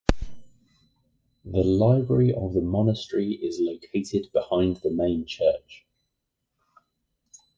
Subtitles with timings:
[1.45, 5.85] The library of the monastery is located behind the main church.